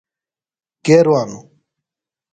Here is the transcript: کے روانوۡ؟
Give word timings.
کے 0.85 0.95
روانوۡ؟ 1.05 1.43